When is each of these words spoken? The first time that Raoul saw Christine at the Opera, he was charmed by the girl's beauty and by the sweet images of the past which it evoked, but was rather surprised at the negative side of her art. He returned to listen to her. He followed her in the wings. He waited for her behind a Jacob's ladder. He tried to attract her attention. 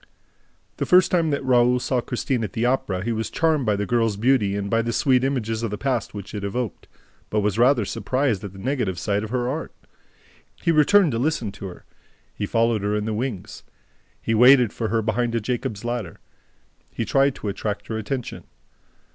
The 0.77 0.87
first 0.87 1.11
time 1.11 1.29
that 1.29 1.45
Raoul 1.45 1.77
saw 1.79 2.01
Christine 2.01 2.43
at 2.43 2.53
the 2.53 2.65
Opera, 2.65 3.03
he 3.03 3.11
was 3.11 3.29
charmed 3.29 3.67
by 3.67 3.75
the 3.75 3.85
girl's 3.85 4.17
beauty 4.17 4.55
and 4.55 4.67
by 4.67 4.81
the 4.81 4.91
sweet 4.91 5.23
images 5.23 5.61
of 5.61 5.69
the 5.69 5.77
past 5.77 6.15
which 6.15 6.33
it 6.33 6.43
evoked, 6.43 6.87
but 7.29 7.41
was 7.41 7.59
rather 7.59 7.85
surprised 7.85 8.43
at 8.43 8.51
the 8.51 8.57
negative 8.57 8.97
side 8.97 9.23
of 9.23 9.29
her 9.29 9.47
art. 9.47 9.71
He 10.59 10.71
returned 10.71 11.11
to 11.11 11.19
listen 11.19 11.51
to 11.51 11.67
her. 11.67 11.85
He 12.33 12.47
followed 12.47 12.81
her 12.81 12.95
in 12.95 13.05
the 13.05 13.13
wings. 13.13 13.61
He 14.19 14.33
waited 14.33 14.73
for 14.73 14.87
her 14.87 15.03
behind 15.03 15.35
a 15.35 15.39
Jacob's 15.39 15.85
ladder. 15.85 16.19
He 16.89 17.05
tried 17.05 17.35
to 17.35 17.47
attract 17.47 17.85
her 17.85 17.99
attention. 17.99 18.45